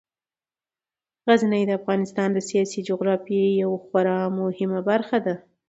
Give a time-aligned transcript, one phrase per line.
[1.27, 5.35] غزني د افغانستان د سیاسي جغرافیې یوه خورا مهمه برخه ده.